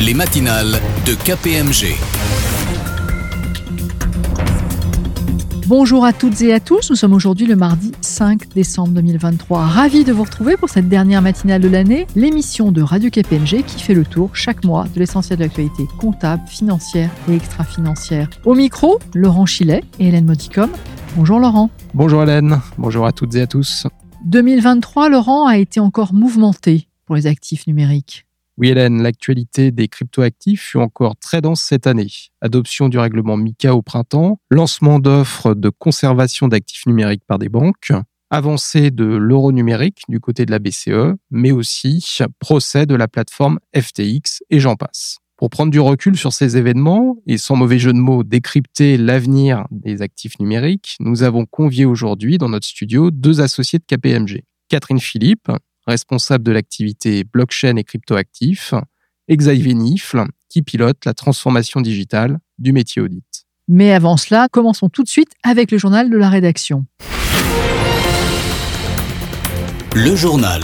[0.00, 1.94] les matinales de KPMG.
[5.66, 9.64] Bonjour à toutes et à tous, nous sommes aujourd'hui le mardi 5 décembre 2023.
[9.64, 13.82] Ravi de vous retrouver pour cette dernière matinale de l'année, l'émission de Radio KPMG qui
[13.82, 18.28] fait le tour chaque mois de l'essentiel de l'actualité comptable, financière et extra-financière.
[18.44, 20.70] Au micro, Laurent Chilet et Hélène Modicom.
[21.16, 21.70] Bonjour Laurent.
[21.94, 23.86] Bonjour Hélène, bonjour à toutes et à tous.
[24.24, 28.26] 2023, Laurent, a été encore mouvementé pour les actifs numériques.
[28.56, 32.10] Oui, Hélène, l'actualité des cryptoactifs fut encore très dense cette année.
[32.40, 37.92] Adoption du règlement MICA au printemps, lancement d'offres de conservation d'actifs numériques par des banques,
[38.30, 43.58] avancée de l'euro numérique du côté de la BCE, mais aussi procès de la plateforme
[43.76, 45.18] FTX et j'en passe.
[45.36, 49.66] Pour prendre du recul sur ces événements et sans mauvais jeu de mots décrypter l'avenir
[49.72, 54.44] des actifs numériques, nous avons convié aujourd'hui dans notre studio deux associés de KPMG.
[54.68, 55.50] Catherine Philippe,
[55.86, 58.74] responsable de l'activité blockchain et cryptoactifs,
[59.28, 63.24] et Xavier Nifle, qui pilote la transformation digitale du métier audit.
[63.68, 66.84] Mais avant cela, commençons tout de suite avec le journal de la rédaction.
[69.94, 70.62] Le journal.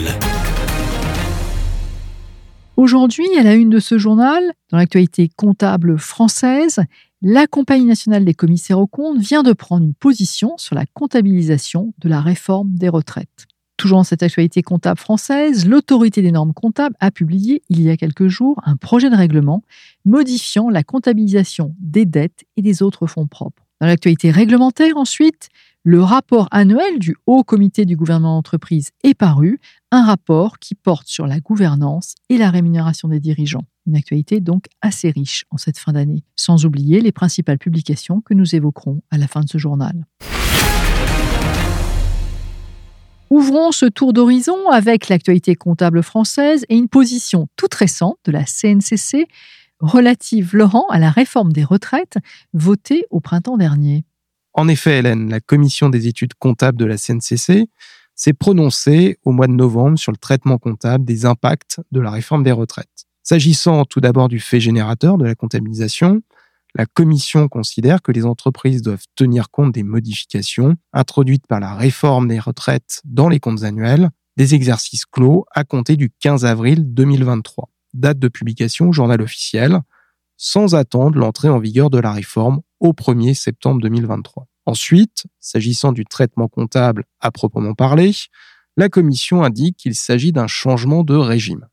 [2.76, 6.80] Aujourd'hui, à la une de ce journal, dans l'actualité comptable française,
[7.22, 11.92] la Compagnie nationale des commissaires aux comptes vient de prendre une position sur la comptabilisation
[11.98, 13.46] de la réforme des retraites.
[13.80, 17.96] Toujours dans cette actualité comptable française, l'autorité des normes comptables a publié il y a
[17.96, 19.62] quelques jours un projet de règlement
[20.04, 23.62] modifiant la comptabilisation des dettes et des autres fonds propres.
[23.80, 25.48] Dans l'actualité réglementaire ensuite,
[25.82, 29.58] le rapport annuel du Haut Comité du gouvernement d'entreprise est paru,
[29.92, 33.64] un rapport qui porte sur la gouvernance et la rémunération des dirigeants.
[33.86, 38.34] Une actualité donc assez riche en cette fin d'année, sans oublier les principales publications que
[38.34, 40.04] nous évoquerons à la fin de ce journal.
[43.30, 48.44] Ouvrons ce tour d'horizon avec l'actualité comptable française et une position toute récente de la
[48.44, 49.28] CNCC
[49.78, 52.18] relative, Laurent, à la réforme des retraites
[52.52, 54.04] votée au printemps dernier.
[54.52, 57.68] En effet, Hélène, la commission des études comptables de la CNCC
[58.16, 62.42] s'est prononcée au mois de novembre sur le traitement comptable des impacts de la réforme
[62.42, 63.06] des retraites.
[63.22, 66.20] S'agissant tout d'abord du fait générateur de la comptabilisation,
[66.74, 72.28] la Commission considère que les entreprises doivent tenir compte des modifications introduites par la réforme
[72.28, 77.68] des retraites dans les comptes annuels des exercices clos à compter du 15 avril 2023,
[77.94, 79.80] date de publication au journal officiel,
[80.36, 84.46] sans attendre l'entrée en vigueur de la réforme au 1er septembre 2023.
[84.66, 88.12] Ensuite, s'agissant du traitement comptable à proprement parler,
[88.76, 91.66] la Commission indique qu'il s'agit d'un changement de régime.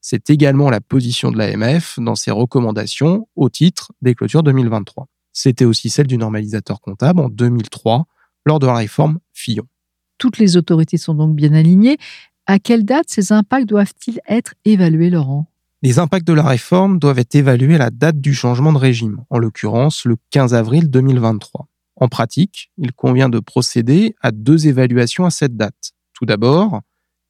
[0.00, 5.06] C'est également la position de l'AMF dans ses recommandations au titre des clôtures 2023.
[5.32, 8.06] C'était aussi celle du normalisateur comptable en 2003
[8.46, 9.66] lors de la réforme Fillon.
[10.18, 11.98] Toutes les autorités sont donc bien alignées.
[12.46, 15.46] À quelle date ces impacts doivent-ils être évalués, Laurent?
[15.82, 19.24] Les impacts de la réforme doivent être évalués à la date du changement de régime,
[19.30, 21.68] en l'occurrence le 15 avril 2023.
[21.96, 25.92] En pratique, il convient de procéder à deux évaluations à cette date.
[26.12, 26.80] Tout d'abord,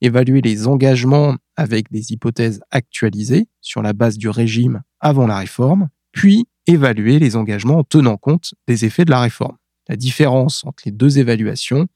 [0.00, 5.88] évaluer les engagements avec des hypothèses actualisées sur la base du régime avant la réforme,
[6.12, 9.56] puis évaluer les engagements en tenant compte des effets de la réforme.
[9.88, 11.86] La différence entre les deux évaluations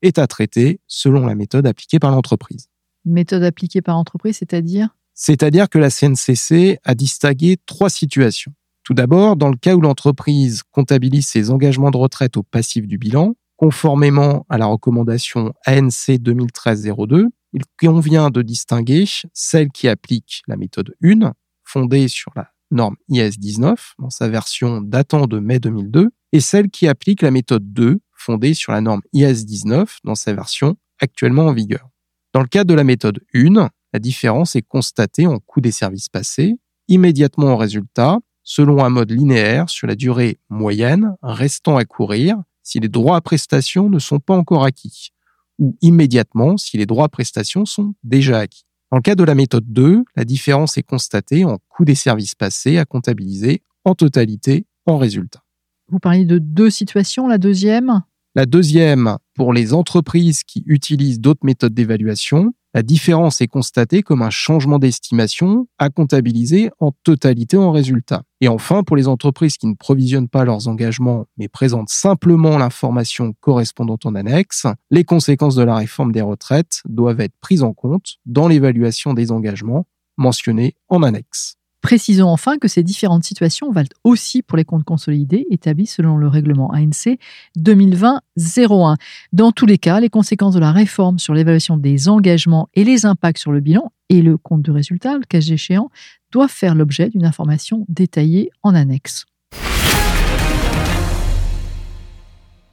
[0.00, 2.68] est à traiter selon la méthode appliquée par l'entreprise.
[3.04, 4.88] Méthode appliquée par l'entreprise, c'est-à-dire?
[5.14, 8.52] C'est-à-dire que la CNCC a distingué trois situations.
[8.84, 12.98] Tout d'abord, dans le cas où l'entreprise comptabilise ses engagements de retraite au passif du
[12.98, 20.56] bilan, conformément à la recommandation ANC 2013-02, il convient de distinguer celle qui applique la
[20.56, 21.32] méthode 1,
[21.64, 26.70] fondée sur la norme IS 19, dans sa version datant de mai 2002, et celle
[26.70, 31.46] qui applique la méthode 2, fondée sur la norme IS 19, dans sa version actuellement
[31.46, 31.88] en vigueur.
[32.32, 36.08] Dans le cadre de la méthode 1, la différence est constatée en coût des services
[36.08, 36.58] passés,
[36.88, 42.80] immédiatement au résultat, selon un mode linéaire sur la durée moyenne restant à courir si
[42.80, 45.11] les droits à prestation ne sont pas encore acquis,
[45.62, 48.64] ou immédiatement si les droits à prestation sont déjà acquis.
[48.90, 52.34] Dans le cas de la méthode 2, la différence est constatée en coût des services
[52.34, 55.42] passés à comptabiliser en totalité en résultat.
[55.88, 58.02] Vous parlez de deux situations, la deuxième?
[58.34, 64.22] La deuxième, pour les entreprises qui utilisent d'autres méthodes d'évaluation, la différence est constatée comme
[64.22, 68.22] un changement d'estimation à comptabiliser en totalité en résultat.
[68.42, 73.34] Et enfin, pour les entreprises qui ne provisionnent pas leurs engagements mais présentent simplement l'information
[73.40, 78.16] correspondante en annexe, les conséquences de la réforme des retraites doivent être prises en compte
[78.26, 79.86] dans l'évaluation des engagements
[80.16, 81.56] mentionnés en annexe.
[81.82, 86.28] Précisons enfin que ces différentes situations valent aussi pour les comptes consolidés établis selon le
[86.28, 87.18] règlement ANC
[87.58, 88.96] 2020-01.
[89.32, 93.04] Dans tous les cas, les conséquences de la réforme sur l'évaluation des engagements et les
[93.04, 95.90] impacts sur le bilan et le compte de résultat, le cas échéant,
[96.30, 99.26] doivent faire l'objet d'une information détaillée en annexe.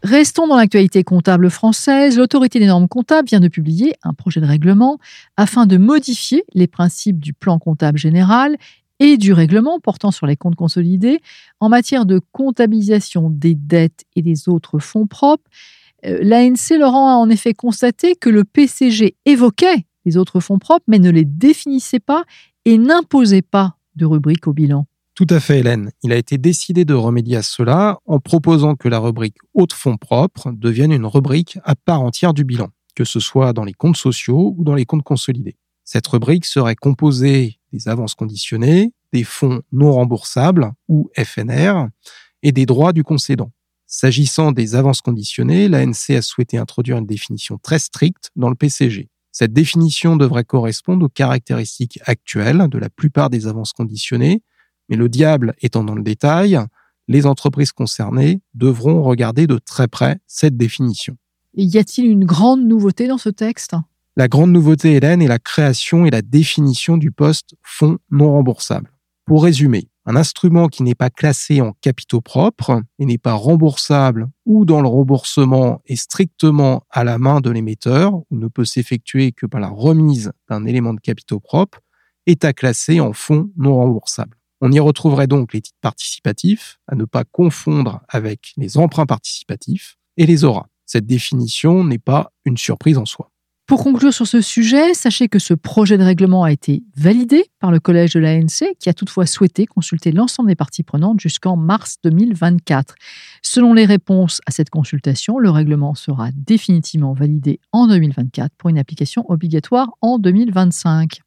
[0.04, 2.18] Restons dans l'actualité comptable française.
[2.18, 4.98] L'autorité des normes comptables vient de publier un projet de règlement
[5.36, 8.56] afin de modifier les principes du plan comptable général
[9.00, 11.20] et du règlement portant sur les comptes consolidés
[11.60, 15.50] en matière de comptabilisation des dettes et des autres fonds propres.
[16.06, 20.86] Euh, L'ANC Laurent a en effet constaté que le PCG évoquait les autres fonds propres
[20.88, 22.24] mais ne les définissait pas
[22.66, 24.86] et n'imposait pas de rubrique au bilan.
[25.16, 25.92] Tout à fait, Hélène.
[26.02, 29.98] Il a été décidé de remédier à cela en proposant que la rubrique haute fonds
[29.98, 33.98] propres devienne une rubrique à part entière du bilan, que ce soit dans les comptes
[33.98, 35.58] sociaux ou dans les comptes consolidés.
[35.84, 41.88] Cette rubrique serait composée des avances conditionnées, des fonds non remboursables ou FNR
[42.44, 43.52] et des droits du concédant.
[43.86, 49.10] S'agissant des avances conditionnées, l'ANC a souhaité introduire une définition très stricte dans le PCG.
[49.32, 54.44] Cette définition devrait correspondre aux caractéristiques actuelles de la plupart des avances conditionnées
[54.90, 56.60] mais le diable étant dans le détail,
[57.08, 61.16] les entreprises concernées devront regarder de très près cette définition.
[61.54, 63.76] y a-t-il une grande nouveauté dans ce texte?
[64.16, 68.92] La grande nouveauté, Hélène, est la création et la définition du poste fonds non remboursable.
[69.26, 74.28] Pour résumer, un instrument qui n'est pas classé en capitaux propres et n'est pas remboursable
[74.46, 79.32] ou dans le remboursement est strictement à la main de l'émetteur ou ne peut s'effectuer
[79.32, 81.80] que par la remise d'un élément de capitaux propres
[82.26, 84.36] est à classer en fonds non remboursables.
[84.62, 89.98] On y retrouverait donc les titres participatifs, à ne pas confondre avec les emprunts participatifs,
[90.18, 90.66] et les auras.
[90.86, 93.32] Cette définition n'est pas une surprise en soi.
[93.70, 97.70] Pour conclure sur ce sujet, sachez que ce projet de règlement a été validé par
[97.70, 101.98] le collège de l'ANC, qui a toutefois souhaité consulter l'ensemble des parties prenantes jusqu'en mars
[102.04, 102.96] 2024.
[103.44, 108.80] Selon les réponses à cette consultation, le règlement sera définitivement validé en 2024 pour une
[108.80, 111.20] application obligatoire en 2025.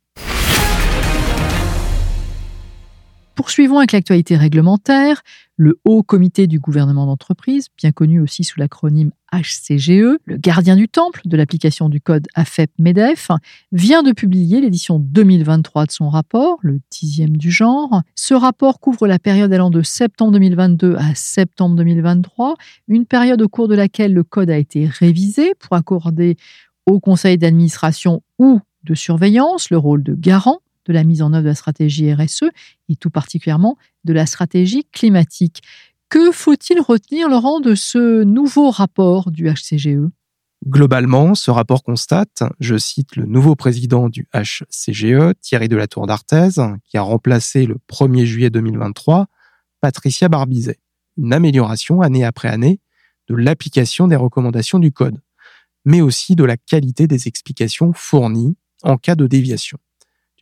[3.34, 5.22] Poursuivons avec l'actualité réglementaire.
[5.56, 10.86] Le Haut Comité du gouvernement d'entreprise, bien connu aussi sous l'acronyme HCGE, le gardien du
[10.88, 13.30] temple de l'application du code AFEP-MEDEF,
[13.70, 18.02] vient de publier l'édition 2023 de son rapport, le dixième du genre.
[18.16, 22.56] Ce rapport couvre la période allant de septembre 2022 à septembre 2023,
[22.88, 26.36] une période au cours de laquelle le code a été révisé pour accorder
[26.84, 31.44] au conseil d'administration ou de surveillance le rôle de garant de la mise en œuvre
[31.44, 32.44] de la stratégie RSE
[32.88, 35.62] et tout particulièrement de la stratégie climatique.
[36.08, 40.10] Que faut-il retenir, Laurent, de ce nouveau rapport du HCGE
[40.66, 46.06] Globalement, ce rapport constate, je cite le nouveau président du HCGE, Thierry de la Tour
[46.06, 46.50] d'Arthez,
[46.84, 49.26] qui a remplacé le 1er juillet 2023
[49.80, 50.78] Patricia Barbizet,
[51.16, 52.78] une amélioration année après année
[53.28, 55.20] de l'application des recommandations du code,
[55.84, 59.78] mais aussi de la qualité des explications fournies en cas de déviation.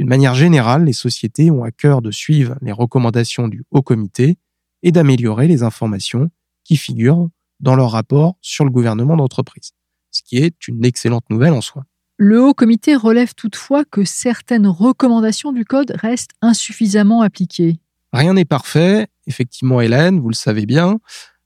[0.00, 4.38] D'une manière générale, les sociétés ont à cœur de suivre les recommandations du Haut Comité
[4.82, 6.30] et d'améliorer les informations
[6.64, 7.28] qui figurent
[7.60, 9.72] dans leur rapport sur le gouvernement d'entreprise,
[10.10, 11.84] ce qui est une excellente nouvelle en soi.
[12.16, 17.78] Le Haut Comité relève toutefois que certaines recommandations du Code restent insuffisamment appliquées.
[18.14, 20.98] Rien n'est parfait, effectivement Hélène, vous le savez bien.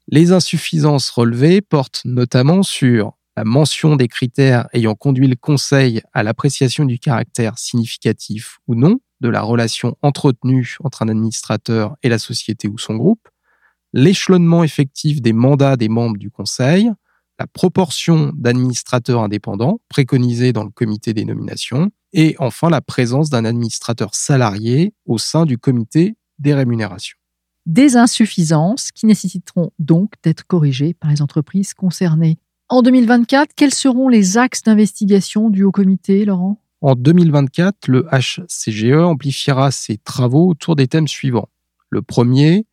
[0.06, 6.22] Les insuffisances relevées portent notamment sur la mention des critères ayant conduit le Conseil à
[6.22, 12.18] l'appréciation du caractère significatif ou non de la relation entretenue entre un administrateur et la
[12.18, 13.28] société ou son groupe,
[13.92, 16.90] l'échelonnement effectif des mandats des membres du Conseil,
[17.38, 23.44] la proportion d'administrateurs indépendants préconisée dans le comité des nominations, et enfin la présence d'un
[23.44, 27.18] administrateur salarié au sein du comité des rémunérations.
[27.66, 32.38] Des insuffisances qui nécessiteront donc d'être corrigées par les entreprises concernées.
[32.70, 36.58] En 2024, quels seront les axes d'investigation du Haut Comité, Laurent?
[36.80, 41.50] En 2024, le HCGE amplifiera ses travaux autour des thèmes suivants.
[41.90, 42.66] Le premier,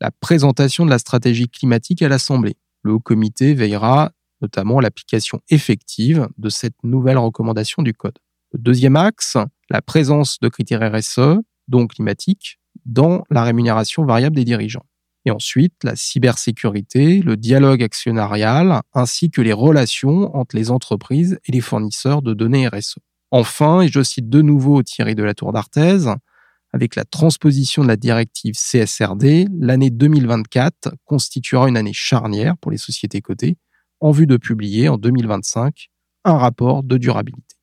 [0.00, 2.56] la présentation de la stratégie climatique à l'Assemblée.
[2.82, 8.18] Le Haut Comité veillera notamment à l'application effective de cette nouvelle recommandation du Code.
[8.52, 9.36] Le deuxième axe,
[9.68, 14.84] la présence de critères RSE, donc climatiques, dans la rémunération variable des dirigeants
[15.24, 21.52] et ensuite la cybersécurité, le dialogue actionnarial, ainsi que les relations entre les entreprises et
[21.52, 22.98] les fournisseurs de données RSE.
[23.30, 26.06] Enfin, et je cite de nouveau Thierry de la Tour d'Arthez,
[26.72, 32.78] avec la transposition de la directive CSRD, l'année 2024 constituera une année charnière pour les
[32.78, 33.56] sociétés cotées
[34.00, 35.88] en vue de publier en 2025
[36.24, 37.53] un rapport de durabilité.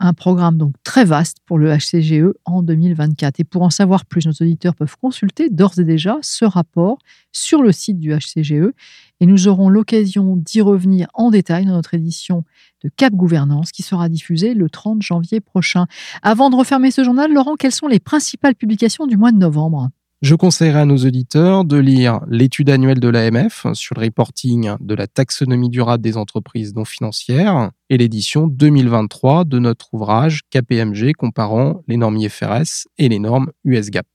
[0.00, 3.40] Un programme donc très vaste pour le HCGE en 2024.
[3.40, 6.98] Et pour en savoir plus, nos auditeurs peuvent consulter d'ores et déjà ce rapport
[7.32, 8.72] sur le site du HCGE.
[9.20, 12.44] Et nous aurons l'occasion d'y revenir en détail dans notre édition
[12.84, 15.86] de Cap Gouvernance qui sera diffusée le 30 janvier prochain.
[16.22, 19.90] Avant de refermer ce journal, Laurent, quelles sont les principales publications du mois de novembre?
[20.20, 24.94] Je conseillerais à nos auditeurs de lire l'étude annuelle de l'AMF sur le reporting de
[24.94, 31.82] la taxonomie durable des entreprises non financières et l'édition 2023 de notre ouvrage KPMG comparant
[31.86, 34.06] les normes IFRS et les normes USGAP.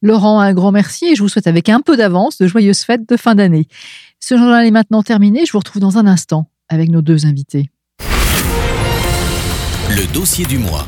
[0.00, 3.08] Laurent, un grand merci et je vous souhaite avec un peu d'avance de joyeuses fêtes
[3.08, 3.66] de fin d'année.
[4.20, 7.68] Ce journal est maintenant terminé, je vous retrouve dans un instant avec nos deux invités.
[9.90, 10.86] Le dossier du mois.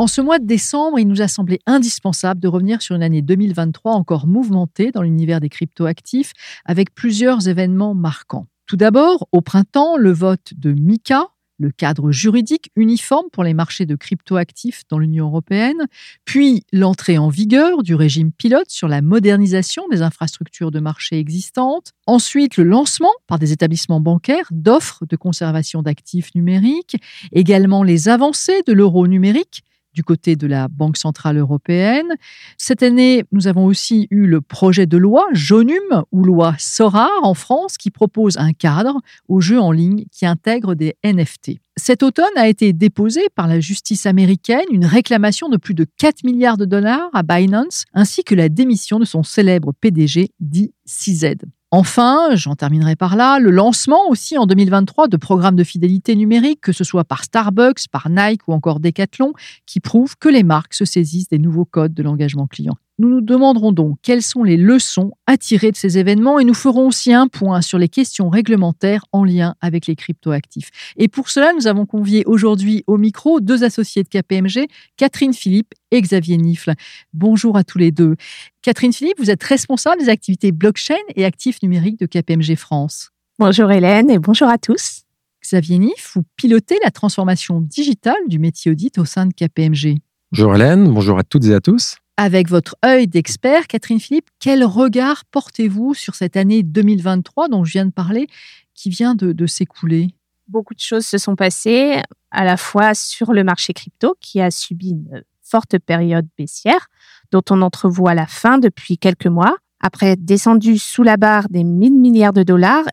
[0.00, 3.20] En ce mois de décembre, il nous a semblé indispensable de revenir sur une année
[3.20, 8.46] 2023 encore mouvementée dans l'univers des cryptoactifs, avec plusieurs événements marquants.
[8.66, 11.26] Tout d'abord, au printemps, le vote de MICA,
[11.58, 15.88] le cadre juridique uniforme pour les marchés de cryptoactifs dans l'Union européenne,
[16.24, 21.90] puis l'entrée en vigueur du régime pilote sur la modernisation des infrastructures de marché existantes,
[22.06, 26.98] ensuite le lancement par des établissements bancaires d'offres de conservation d'actifs numériques,
[27.32, 29.64] également les avancées de l'euro numérique
[29.94, 32.08] du côté de la Banque centrale européenne.
[32.56, 37.34] Cette année, nous avons aussi eu le projet de loi JONUM ou loi SORAR en
[37.34, 41.58] France qui propose un cadre aux jeux en ligne qui intègre des NFT.
[41.76, 46.24] Cet automne a été déposée par la justice américaine une réclamation de plus de 4
[46.24, 51.36] milliards de dollars à Binance ainsi que la démission de son célèbre PDG dit CZ.
[51.70, 56.62] Enfin, j'en terminerai par là, le lancement aussi en 2023 de programmes de fidélité numérique,
[56.62, 59.34] que ce soit par Starbucks, par Nike ou encore Decathlon,
[59.66, 62.76] qui prouvent que les marques se saisissent des nouveaux codes de l'engagement client.
[63.00, 66.54] Nous nous demanderons donc quelles sont les leçons à tirer de ces événements et nous
[66.54, 70.70] ferons aussi un point sur les questions réglementaires en lien avec les cryptoactifs.
[70.96, 75.74] Et pour cela, nous avons convié aujourd'hui au micro deux associés de KPMG, Catherine Philippe
[75.92, 76.74] et Xavier Nifle.
[77.12, 78.16] Bonjour à tous les deux.
[78.62, 83.10] Catherine Philippe, vous êtes responsable des activités blockchain et actifs numériques de KPMG France.
[83.38, 85.02] Bonjour Hélène et bonjour à tous.
[85.44, 89.98] Xavier Nif, vous pilotez la transformation digitale du métier audit au sein de KPMG.
[90.32, 91.94] Bonjour Hélène, bonjour à toutes et à tous.
[92.20, 97.70] Avec votre œil d'expert, Catherine Philippe, quel regard portez-vous sur cette année 2023 dont je
[97.70, 98.26] viens de parler,
[98.74, 100.08] qui vient de, s'écouler?
[100.48, 104.50] Beaucoup de choses se sont passées, à la fois sur le marché crypto, qui a
[104.50, 106.88] subi une forte période baissière,
[107.30, 109.56] dont on entrevoit la fin depuis quelques mois.
[109.80, 112.86] Après être descendu sous la barre des 1000 milliards de dollars,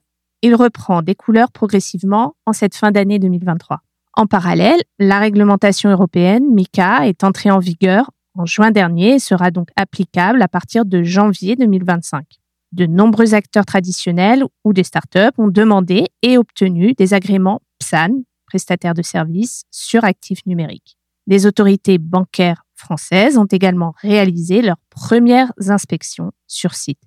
[0.44, 3.80] il reprend des couleurs progressivement en cette fin d'année 2023.
[4.18, 9.70] En parallèle, la réglementation européenne, MICA, est entrée en vigueur en juin dernier sera donc
[9.76, 12.26] applicable à partir de janvier 2025.
[12.72, 18.94] De nombreux acteurs traditionnels ou des startups ont demandé et obtenu des agréments PSAN, prestataires
[18.94, 20.98] de services, sur actifs numériques.
[21.28, 27.02] Des autorités bancaires françaises ont également réalisé leurs premières inspections sur site.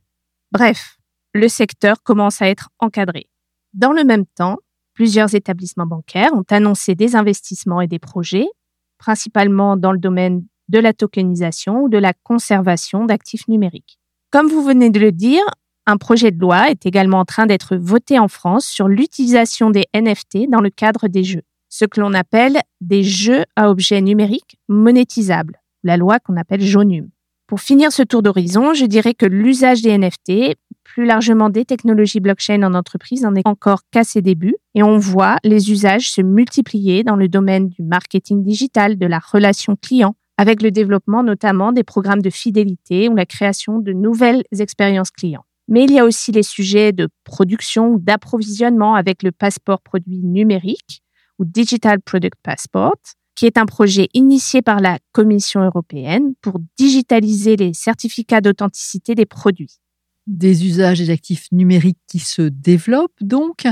[0.51, 0.97] Bref,
[1.35, 3.29] le secteur commence à être encadré.
[3.75, 4.57] Dans le même temps,
[4.95, 8.49] plusieurs établissements bancaires ont annoncé des investissements et des projets,
[8.97, 13.99] principalement dans le domaine de la tokenisation ou de la conservation d'actifs numériques.
[14.31, 15.43] Comme vous venez de le dire,
[15.87, 19.87] un projet de loi est également en train d'être voté en France sur l'utilisation des
[19.95, 24.59] NFT dans le cadre des jeux, ce que l'on appelle des jeux à objets numériques
[24.69, 27.09] monétisables, la loi qu'on appelle JONUM.
[27.47, 32.21] Pour finir ce tour d'horizon, je dirais que l'usage des NFT, plus largement des technologies
[32.21, 36.21] blockchain en entreprise, en est encore qu'à ses débuts et on voit les usages se
[36.21, 41.73] multiplier dans le domaine du marketing digital, de la relation client, avec le développement notamment
[41.73, 45.45] des programmes de fidélité ou la création de nouvelles expériences clients.
[45.67, 50.21] Mais il y a aussi les sujets de production ou d'approvisionnement avec le passeport produit
[50.23, 51.03] numérique
[51.39, 52.97] ou Digital Product Passport,
[53.35, 59.27] qui est un projet initié par la Commission européenne pour digitaliser les certificats d'authenticité des
[59.27, 59.79] produits.
[60.27, 63.65] Des usages des actifs numériques qui se développent donc.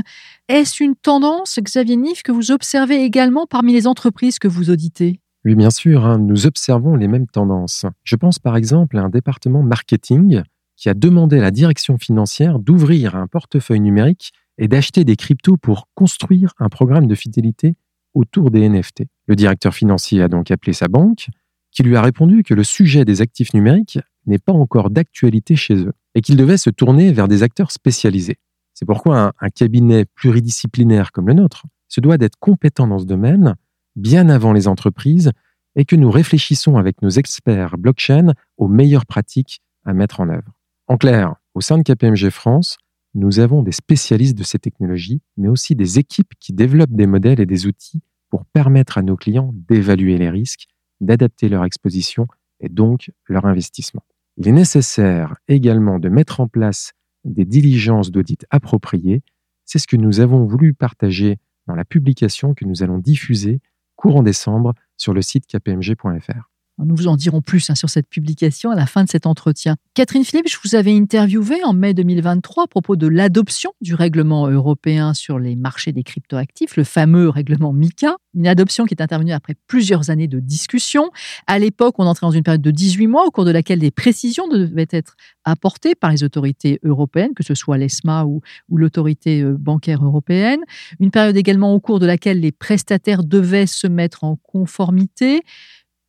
[0.47, 5.19] Est-ce une tendance, Xavier Nif, que vous observez également parmi les entreprises que vous auditez?
[5.47, 7.85] Oui, bien sûr, hein, nous observons les mêmes tendances.
[8.03, 10.43] Je pense par exemple à un département marketing
[10.75, 15.55] qui a demandé à la direction financière d'ouvrir un portefeuille numérique et d'acheter des cryptos
[15.55, 17.75] pour construire un programme de fidélité
[18.13, 19.05] autour des NFT.
[19.27, 21.27] Le directeur financier a donc appelé sa banque,
[21.71, 25.75] qui lui a répondu que le sujet des actifs numériques n'est pas encore d'actualité chez
[25.77, 28.35] eux et qu'il devait se tourner vers des acteurs spécialisés.
[28.73, 33.55] C'est pourquoi un cabinet pluridisciplinaire comme le nôtre se doit d'être compétent dans ce domaine
[33.97, 35.31] bien avant les entreprises
[35.75, 40.53] et que nous réfléchissons avec nos experts blockchain aux meilleures pratiques à mettre en œuvre.
[40.87, 42.77] En clair, au sein de KPMG France,
[43.13, 47.39] nous avons des spécialistes de ces technologies, mais aussi des équipes qui développent des modèles
[47.39, 50.67] et des outils pour permettre à nos clients d'évaluer les risques,
[51.01, 52.27] d'adapter leur exposition
[52.59, 54.03] et donc leur investissement.
[54.37, 56.93] Il est nécessaire également de mettre en place
[57.25, 59.23] des diligences d'audit appropriées.
[59.65, 63.59] C'est ce que nous avons voulu partager dans la publication que nous allons diffuser
[63.97, 66.49] courant décembre sur le site kpmg.fr.
[66.79, 69.77] Nous vous en dirons plus hein, sur cette publication à la fin de cet entretien.
[69.95, 74.47] Catherine Philippe, je vous avais interviewé en mai 2023 à propos de l'adoption du règlement
[74.47, 79.31] européen sur les marchés des cryptoactifs, le fameux règlement MICA, une adoption qui est intervenue
[79.31, 81.09] après plusieurs années de discussions.
[81.47, 83.91] À l'époque, on entrait dans une période de 18 mois au cours de laquelle des
[83.91, 85.15] précisions devaient être
[85.45, 90.59] apportées par les autorités européennes, que ce soit l'ESMA ou, l'autorité euh, bancaire européenne.
[90.99, 95.41] Une période également au cours de laquelle les prestataires devaient se mettre en conformité.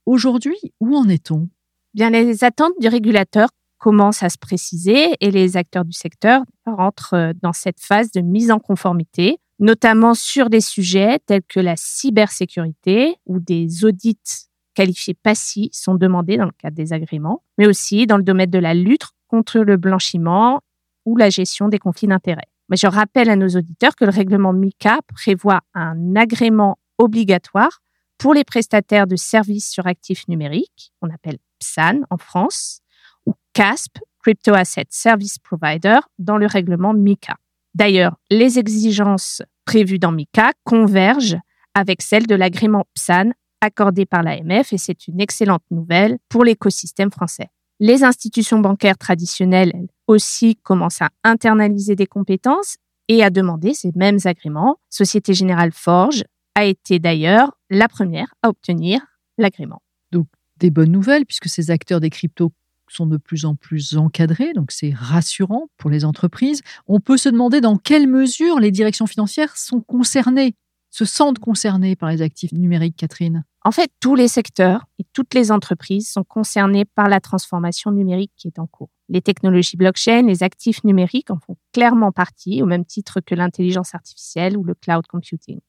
[0.08, 1.50] Aujourd'hui, où en est-on?
[1.92, 7.12] Bien, les attentes du régulateur commencent à se préciser et les acteurs du secteur rentrent
[7.12, 11.74] euh, dans cette phase de mise en conformité, notamment sur des sujets tels que la
[11.76, 14.16] cybersécurité où des audits
[14.72, 18.58] qualifiés passifs sont demandés dans le cadre des agréments, mais aussi dans le domaine de
[18.58, 20.62] la lutte contre le blanchiment
[21.04, 22.48] ou la gestion des conflits d'intérêts.
[22.70, 27.82] Mais je rappelle à nos auditeurs que le règlement MICA prévoit un agrément obligatoire
[28.18, 32.80] pour les prestataires de services sur actifs numériques, on appelle PSAN en France,
[33.26, 37.36] ou CASP, Crypto Asset Service Provider, dans le règlement MICA.
[37.74, 41.38] D'ailleurs, les exigences prévues dans MICA convergent
[41.74, 47.10] avec celles de l'agrément PSAN accordé par l'AMF et c'est une excellente nouvelle pour l'écosystème
[47.10, 47.48] français.
[47.80, 49.72] Les institutions bancaires traditionnelles
[50.06, 54.78] aussi commencent à internaliser des compétences et à demander ces mêmes agréments.
[54.90, 56.24] Société Générale Forge
[56.58, 59.00] a été d'ailleurs la première à obtenir
[59.38, 59.80] l'agrément.
[60.10, 62.52] Donc, des bonnes nouvelles, puisque ces acteurs des cryptos
[62.88, 66.62] sont de plus en plus encadrés, donc c'est rassurant pour les entreprises.
[66.88, 70.56] On peut se demander dans quelle mesure les directions financières sont concernées,
[70.90, 73.44] se sentent concernées par les actifs numériques, Catherine.
[73.62, 78.32] En fait, tous les secteurs et toutes les entreprises sont concernés par la transformation numérique
[78.36, 78.90] qui est en cours.
[79.08, 83.94] Les technologies blockchain, les actifs numériques en font clairement partie, au même titre que l'intelligence
[83.94, 85.60] artificielle ou le cloud computing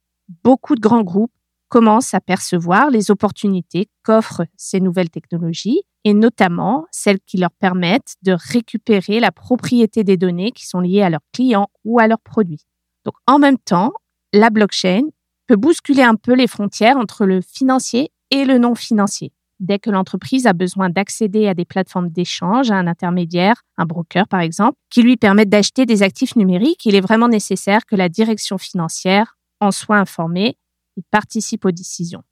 [0.43, 1.31] beaucoup de grands groupes
[1.69, 8.15] commencent à percevoir les opportunités qu'offrent ces nouvelles technologies et notamment celles qui leur permettent
[8.23, 12.21] de récupérer la propriété des données qui sont liées à leurs clients ou à leurs
[12.21, 12.65] produits.
[13.05, 13.93] Donc en même temps,
[14.33, 15.03] la blockchain
[15.47, 19.31] peut bousculer un peu les frontières entre le financier et le non financier.
[19.59, 24.27] Dès que l'entreprise a besoin d'accéder à des plateformes d'échange, à un intermédiaire, un broker
[24.27, 28.07] par exemple, qui lui permettent d'acheter des actifs numériques, il est vraiment nécessaire que la
[28.07, 30.57] direction financière en soit informés
[30.97, 32.23] et participent aux décisions.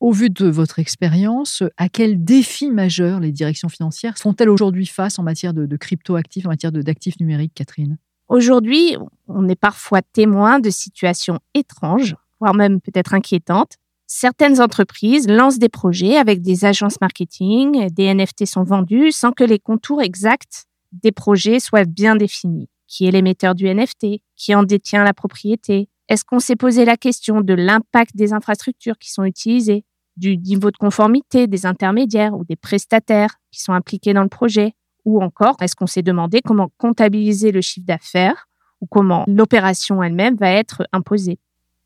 [0.00, 5.18] Au vu de votre expérience, à quels défis majeurs les directions financières font-elles aujourd'hui face
[5.18, 7.96] en matière de, crypto-actifs, en matière d'actifs numériques, Catherine?
[8.28, 8.96] Aujourd'hui,
[9.28, 13.76] on est parfois témoin de situations étranges, voire même peut-être inquiétantes.
[14.06, 19.44] Certaines entreprises lancent des projets avec des agences marketing, des NFT sont vendus sans que
[19.44, 22.68] les contours exacts des projets soient bien définis.
[22.86, 25.88] Qui est l'émetteur du NFT Qui en détient la propriété?
[26.08, 29.84] Est-ce qu'on s'est posé la question de l'impact des infrastructures qui sont utilisées,
[30.16, 34.74] du niveau de conformité des intermédiaires ou des prestataires qui sont impliqués dans le projet?
[35.04, 38.48] Ou encore, est-ce qu'on s'est demandé comment comptabiliser le chiffre d'affaires
[38.80, 41.38] ou comment l'opération elle-même va être imposée?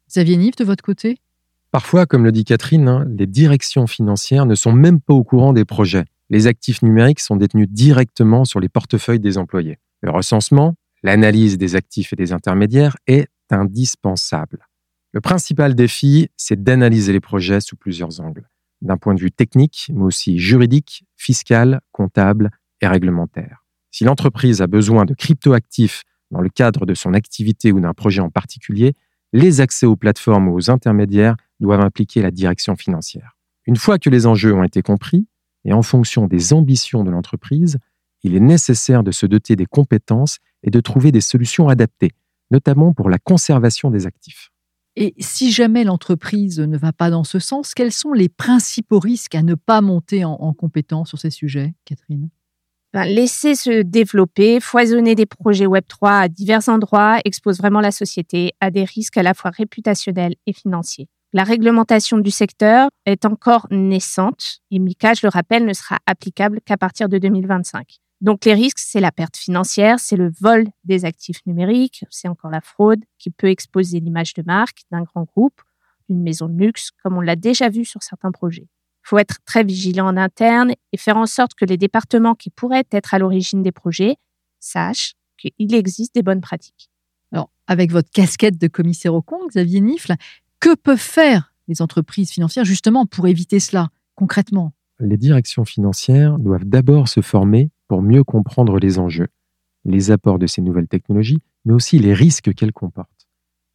[0.09, 1.18] Xavier Nive, de votre côté?
[1.70, 5.52] Parfois, comme le dit Catherine, hein, les directions financières ne sont même pas au courant
[5.52, 6.04] des projets.
[6.31, 9.78] Les actifs numériques sont détenus directement sur les portefeuilles des employés.
[10.00, 14.66] Le recensement, l'analyse des actifs et des intermédiaires est indispensable.
[15.12, 18.48] Le principal défi, c'est d'analyser les projets sous plusieurs angles,
[18.82, 23.64] d'un point de vue technique, mais aussi juridique, fiscal, comptable et réglementaire.
[23.90, 28.20] Si l'entreprise a besoin de cryptoactifs dans le cadre de son activité ou d'un projet
[28.20, 28.94] en particulier,
[29.32, 33.37] les accès aux plateformes ou aux intermédiaires doivent impliquer la direction financière.
[33.66, 35.26] Une fois que les enjeux ont été compris,
[35.64, 37.78] et en fonction des ambitions de l'entreprise,
[38.22, 42.12] il est nécessaire de se doter des compétences et de trouver des solutions adaptées
[42.50, 44.50] notamment pour la conservation des actifs.
[44.96, 49.37] Et si jamais l'entreprise ne va pas dans ce sens, quels sont les principaux risques
[49.37, 52.30] à ne pas monter en, compétence sur ces sujets, Catherine?
[52.92, 58.54] Ben, Laisser se développer, foisonner des projets Web3 à divers endroits expose vraiment la société
[58.61, 61.08] à des risques à la fois réputationnels et financiers.
[61.32, 66.61] La réglementation du secteur est encore naissante et MICA, je le rappelle, ne sera applicable
[66.64, 67.98] qu'à partir de 2025.
[68.20, 72.50] Donc les risques, c'est la perte financière, c'est le vol des actifs numériques, c'est encore
[72.50, 75.61] la fraude qui peut exposer l'image de marque d'un grand groupe,
[76.09, 78.66] d'une maison de luxe, comme on l'a déjà vu sur certains projets.
[79.04, 82.50] Il faut être très vigilant en interne et faire en sorte que les départements qui
[82.50, 84.16] pourraient être à l'origine des projets
[84.59, 86.90] sachent qu'il existe des bonnes pratiques.
[87.33, 90.14] Alors, avec votre casquette de commissaire au compte, Xavier Nifle,
[90.61, 94.72] que peuvent faire les entreprises financières justement pour éviter cela concrètement?
[94.98, 99.29] Les directions financières doivent d'abord se former pour mieux comprendre les enjeux,
[99.85, 103.29] les apports de ces nouvelles technologies, mais aussi les risques qu'elles comportent.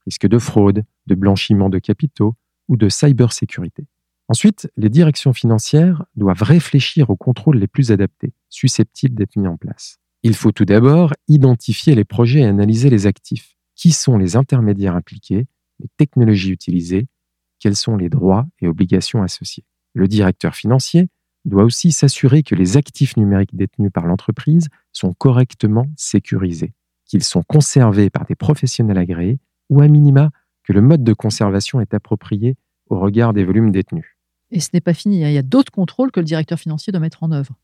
[0.05, 2.35] Risques de fraude, de blanchiment de capitaux
[2.67, 3.87] ou de cybersécurité.
[4.29, 9.57] Ensuite, les directions financières doivent réfléchir aux contrôles les plus adaptés, susceptibles d'être mis en
[9.57, 9.97] place.
[10.23, 13.55] Il faut tout d'abord identifier les projets et analyser les actifs.
[13.75, 15.47] Qui sont les intermédiaires impliqués,
[15.79, 17.07] les technologies utilisées,
[17.59, 19.65] quels sont les droits et obligations associés.
[19.93, 21.09] Le directeur financier
[21.45, 26.73] doit aussi s'assurer que les actifs numériques détenus par l'entreprise sont correctement sécurisés,
[27.05, 30.29] qu'ils sont conservés par des professionnels agréés ou à minima
[30.63, 32.55] que le mode de conservation est approprié
[32.89, 34.05] au regard des volumes détenus.
[34.51, 35.29] Et ce n'est pas fini, hein.
[35.29, 37.55] il y a d'autres contrôles que le directeur financier doit mettre en œuvre.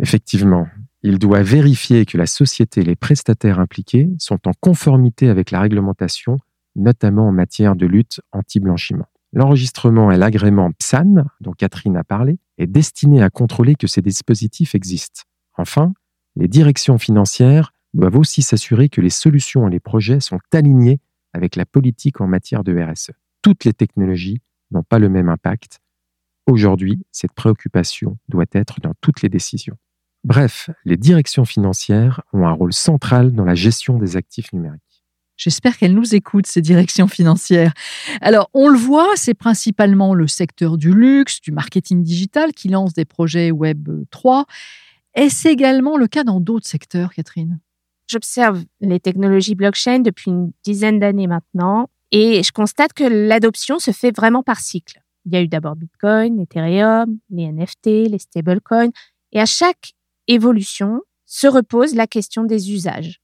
[0.00, 0.66] Effectivement,
[1.02, 5.60] il doit vérifier que la société et les prestataires impliqués sont en conformité avec la
[5.60, 6.38] réglementation,
[6.76, 9.06] notamment en matière de lutte anti-blanchiment.
[9.32, 14.74] L'enregistrement et l'agrément PSAN, dont Catherine a parlé, est destiné à contrôler que ces dispositifs
[14.74, 15.22] existent.
[15.56, 15.92] Enfin,
[16.36, 21.00] les directions financières doivent aussi s'assurer que les solutions et les projets sont alignés
[21.32, 23.10] avec la politique en matière de RSE.
[23.42, 25.80] Toutes les technologies n'ont pas le même impact.
[26.46, 29.76] Aujourd'hui, cette préoccupation doit être dans toutes les décisions.
[30.24, 34.87] Bref, les directions financières ont un rôle central dans la gestion des actifs numériques.
[35.38, 37.72] J'espère qu'elles nous écoutent, ces directions financières.
[38.20, 42.92] Alors, on le voit, c'est principalement le secteur du luxe, du marketing digital qui lance
[42.92, 44.46] des projets Web 3.
[45.14, 47.60] Est-ce également le cas dans d'autres secteurs, Catherine?
[48.08, 53.92] J'observe les technologies blockchain depuis une dizaine d'années maintenant et je constate que l'adoption se
[53.92, 55.00] fait vraiment par cycle.
[55.24, 58.90] Il y a eu d'abord Bitcoin, Ethereum, les NFT, les stablecoins
[59.32, 59.92] et à chaque
[60.26, 63.20] évolution se repose la question des usages.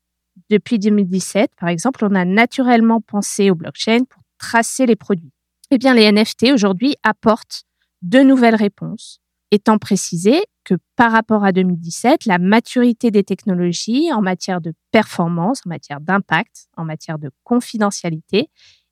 [0.55, 5.33] Depuis 2017, par exemple, on a naturellement pensé au blockchain pour tracer les produits.
[5.73, 7.65] Eh bien, les NFT aujourd'hui apportent
[8.03, 9.19] de nouvelles réponses,
[9.51, 15.63] étant précisé que par rapport à 2017, la maturité des technologies en matière de performance,
[15.67, 18.49] en matière d'impact, en matière de confidentialité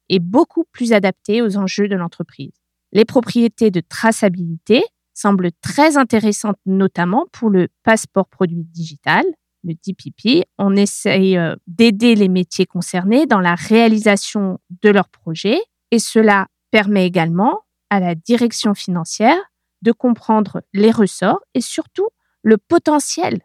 [0.09, 2.51] est beaucoup plus adaptée aux enjeux de l'entreprise.
[2.91, 4.83] Les propriétés de traçabilité
[5.15, 9.25] semblent très intéressantes, notamment pour le passeport produit digital,
[9.65, 10.47] le DPP.
[10.59, 16.49] On essaye euh, d'aider les métiers concernés dans la réalisation de leurs projets et cela
[16.71, 19.39] permet également à la direction financière
[19.83, 22.09] de comprendre les ressorts et surtout
[22.43, 23.41] le potentiel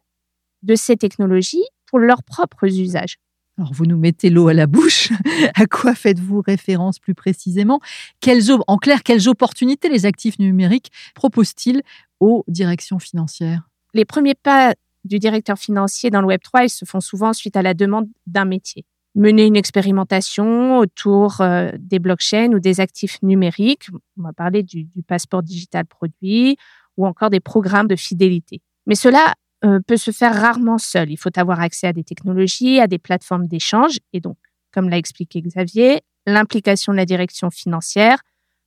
[0.64, 3.18] de ces technologies pour leurs propres usages.
[3.58, 5.12] Alors, vous nous mettez l'eau à la bouche.
[5.56, 7.80] à quoi faites-vous référence plus précisément?
[8.20, 11.82] Quelles, En clair, quelles opportunités les actifs numériques proposent-ils
[12.20, 13.68] aux directions financières?
[13.94, 17.62] Les premiers pas du directeur financier dans le Web3, ils se font souvent suite à
[17.62, 18.86] la demande d'un métier.
[19.16, 23.88] Mener une expérimentation autour euh, des blockchains ou des actifs numériques.
[24.18, 26.58] On va parler du, passeport digital produit
[26.98, 28.62] ou encore des programmes de fidélité.
[28.86, 29.34] Mais cela
[29.66, 31.10] euh, peut se faire rarement seul.
[31.10, 33.98] Il faut avoir accès à des technologies, à des plateformes d'échange.
[34.14, 34.38] Et donc,
[34.72, 38.20] comme l'a expliqué Xavier, l'implication de la direction financière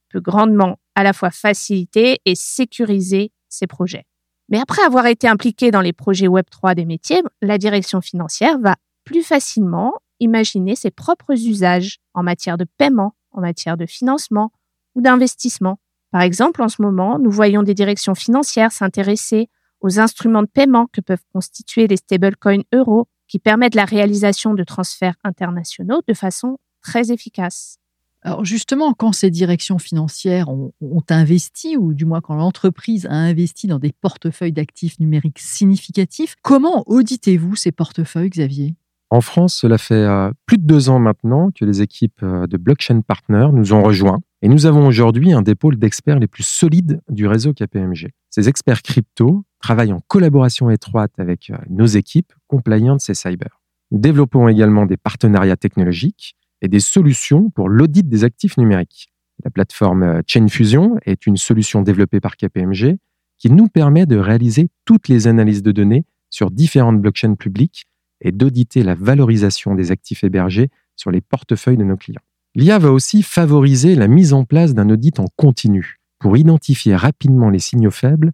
[0.09, 4.07] peut grandement à la fois faciliter et sécuriser ces projets.
[4.51, 8.77] Mais après avoir été impliqué dans les projets Web3 des métiers, la direction financière va
[9.05, 14.53] plus facilement imaginer ses propres usages en matière de paiement, en matière de financement
[14.95, 15.79] ou d'investissement.
[16.11, 19.49] Par exemple, en ce moment, nous voyons des directions financières s'intéresser
[19.81, 24.65] aux instruments de paiement que peuvent constituer les stablecoins euros qui permettent la réalisation de
[24.65, 27.80] transferts internationaux de façon très efficace.
[28.22, 30.72] Alors justement, quand ces directions financières ont,
[31.09, 36.85] investi, ou du moins quand l'entreprise a investi dans des portefeuilles d'actifs numériques significatifs, comment
[36.87, 38.74] auditez-vous ces portefeuilles, Xavier?
[39.09, 42.56] En France, cela fait euh, plus de deux ans maintenant que les équipes euh, de
[42.56, 47.00] Blockchain Partners nous ont rejoints et nous avons aujourd'hui un des d'experts les plus solides
[47.09, 48.11] du réseau KPMG.
[48.30, 53.61] Ces experts crypto travaillent en collaboration étroite avec euh, nos équipes compliance et cyber.
[53.90, 59.11] Nous développons également des partenariats technologiques et des solutions pour l'audit des actifs numériques.
[59.44, 62.99] La plateforme euh, ChainFusion est une solution développée par KPMG
[63.38, 67.87] qui nous permet de réaliser toutes les analyses de données sur différentes blockchains publiques
[68.20, 72.20] et d'auditer la valorisation des actifs hébergés sur les portefeuilles de nos clients.
[72.55, 77.49] L'IA va aussi favoriser la mise en place d'un audit en continu pour identifier rapidement
[77.49, 78.33] les signaux faibles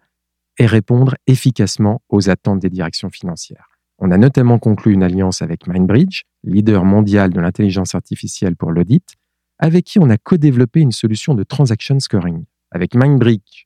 [0.58, 3.68] et répondre efficacement aux attentes des directions financières.
[3.98, 9.16] On a notamment conclu une alliance avec Mindbridge, leader mondial de l'intelligence artificielle pour l'audit,
[9.58, 12.44] avec qui on a co-développé une solution de transaction scoring.
[12.70, 13.64] Avec Mindbridge,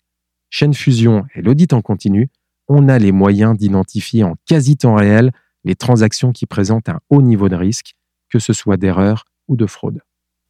[0.51, 2.29] chaîne fusion et l'audit en continu,
[2.69, 5.33] on a les moyens d'identifier en quasi temps réel
[5.65, 7.95] les transactions qui présentent un haut niveau de risque,
[8.29, 10.01] que ce soit d'erreur ou de fraude.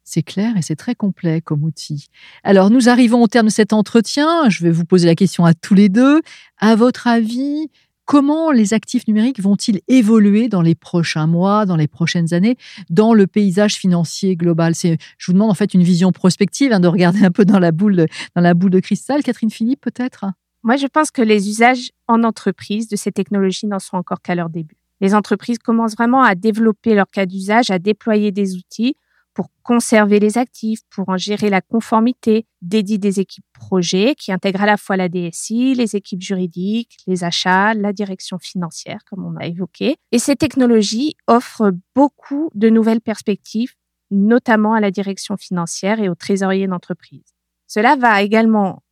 [0.03, 2.07] C'est clair et c'est très complet comme outil.
[2.43, 4.49] Alors, nous arrivons au terme de cet entretien.
[4.49, 6.21] Je vais vous poser la question à tous les deux.
[6.57, 7.69] À votre avis,
[8.11, 12.57] comment les actifs numériques vont-ils évoluer dans les prochains mois, dans les prochaines années,
[12.89, 14.73] dans le paysage financier global?
[14.75, 14.97] Je
[15.27, 18.07] vous demande en fait une vision prospective, hein, de regarder un peu dans la boule,
[18.35, 19.23] dans la boule de cristal.
[19.23, 20.25] Catherine Philippe, peut-être?
[20.61, 24.35] Moi, je pense que les usages en entreprise de ces technologies n'en sont encore qu'à
[24.35, 24.75] leur début.
[24.99, 28.97] Les entreprises commencent vraiment à développer leur cas d'usage, à déployer des outils
[29.33, 34.63] pour conserver les actifs, pour en gérer la conformité, dédier des équipes projets qui intègrent
[34.63, 39.37] à la fois la DSI, les équipes juridiques, les achats, la direction financière, comme on
[39.37, 39.95] a évoqué.
[40.11, 43.73] Et ces technologies offrent beaucoup de nouvelles perspectives,
[44.09, 47.23] notamment à la direction financière et aux trésoriers d'entreprise.
[47.67, 48.83] Cela va également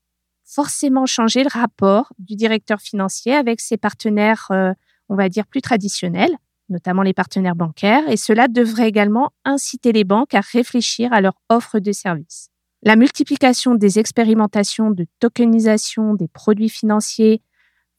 [0.46, 4.74] forcément changer le rapport du directeur financier avec ses partenaires, euh,
[5.10, 6.36] on va dire, plus traditionnels
[6.70, 11.34] notamment les partenaires bancaires, et cela devrait également inciter les banques à réfléchir à leur
[11.50, 12.50] offre de services.
[12.82, 17.42] La multiplication des expérimentations de tokenisation des produits financiers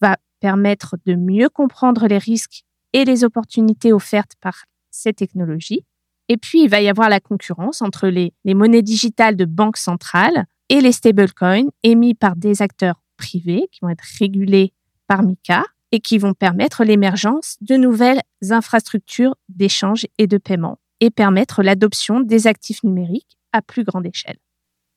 [0.00, 5.84] va permettre de mieux comprendre les risques et les opportunités offertes par ces technologies.
[6.28, 10.46] Et puis, il va y avoir la concurrence entre les, monnaies digitales de banque centrale
[10.68, 14.72] et les stablecoins émis par des acteurs privés qui vont être régulés
[15.06, 21.10] par MICA et qui vont permettre l'émergence de nouvelles infrastructures d'échange et de paiement et
[21.10, 24.36] permettre l'adoption des actifs numériques à plus grande échelle.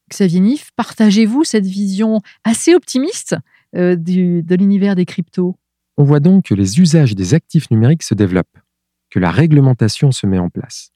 [0.10, 3.36] Xavier Nif, partagez-vous cette vision assez optimiste
[3.76, 5.58] euh, de l'univers des cryptos?
[5.98, 8.58] On voit donc que les usages des actifs numériques se développent,
[9.10, 10.92] que la réglementation se met en place.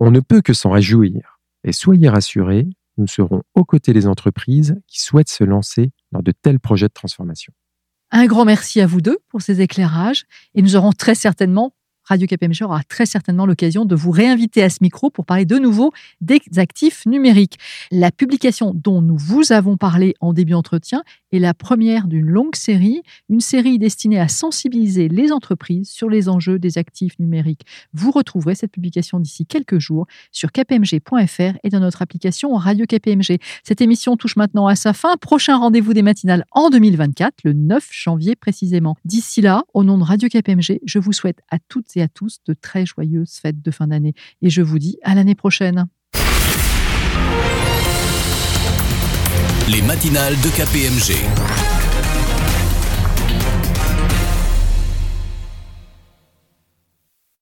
[0.00, 2.66] On ne peut que s'en réjouir, et soyez rassurés,
[2.96, 6.92] nous serons aux côtés des entreprises qui souhaitent se lancer dans de tels projets de
[6.92, 7.52] transformation.
[8.14, 11.72] Un grand merci à vous deux pour ces éclairages et nous aurons très certainement
[12.04, 15.56] Radio KPMG aura très certainement l'occasion de vous réinviter à ce micro pour parler de
[15.56, 17.58] nouveau des actifs numériques.
[17.90, 22.54] La publication dont nous vous avons parlé en début d'entretien est la première d'une longue
[22.54, 27.66] série, une série destinée à sensibiliser les entreprises sur les enjeux des actifs numériques.
[27.92, 33.38] Vous retrouverez cette publication d'ici quelques jours sur kpmg.fr et dans notre application Radio KPMG.
[33.64, 35.16] Cette émission touche maintenant à sa fin.
[35.16, 38.96] Prochain rendez-vous des matinales en 2024, le 9 janvier précisément.
[39.04, 42.38] D'ici là, au nom de Radio KPMG, je vous souhaite à toutes et à tous
[42.46, 44.14] de très joyeuses fêtes de fin d'année.
[44.42, 45.86] Et je vous dis à l'année prochaine.
[49.68, 51.61] Les matinales de KPMG